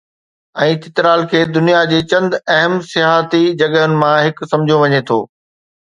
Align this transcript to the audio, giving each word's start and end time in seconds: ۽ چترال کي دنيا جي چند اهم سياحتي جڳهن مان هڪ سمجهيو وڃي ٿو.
۽ 0.61 0.71
چترال 0.85 1.21
کي 1.33 1.41
دنيا 1.57 1.81
جي 1.91 1.99
چند 2.13 2.37
اهم 2.55 2.79
سياحتي 2.93 3.43
جڳهن 3.61 3.95
مان 4.05 4.19
هڪ 4.29 4.51
سمجهيو 4.55 4.81
وڃي 4.85 5.01
ٿو. 5.11 5.21